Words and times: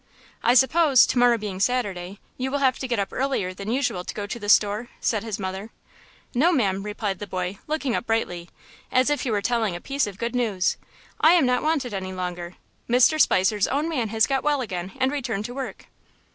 "I 0.41 0.55
suppose, 0.55 1.05
to 1.05 1.19
morrow 1.19 1.37
being 1.37 1.59
Saturday, 1.59 2.19
you 2.35 2.49
will 2.49 2.57
have 2.57 2.79
to 2.79 2.87
get 2.87 2.97
up 2.97 3.13
earlier 3.13 3.53
than 3.53 3.69
usual 3.71 4.03
to 4.03 4.13
go 4.15 4.25
to 4.25 4.39
the 4.39 4.49
store?" 4.49 4.89
said 4.99 5.23
his 5.23 5.37
mother. 5.37 5.69
"No, 6.33 6.51
ma'am," 6.51 6.81
replied 6.81 7.19
the 7.19 7.27
boy, 7.27 7.59
looking 7.67 7.95
up 7.95 8.07
brightly, 8.07 8.49
as 8.91 9.11
if 9.11 9.21
he 9.21 9.29
were 9.29 9.43
telling 9.43 9.75
a 9.75 9.79
piece 9.79 10.07
of 10.07 10.17
good 10.17 10.33
news; 10.33 10.75
"I 11.21 11.33
am 11.33 11.45
not 11.45 11.61
wanted 11.61 11.93
any 11.93 12.13
longer. 12.13 12.55
Mr. 12.89 13.21
Spicer's 13.21 13.67
own 13.67 13.87
man 13.87 14.09
has 14.09 14.25
got 14.25 14.43
well 14.43 14.59
again 14.61 14.93
and 14.99 15.11
returned 15.11 15.45
to 15.45 15.53
work." 15.53 15.85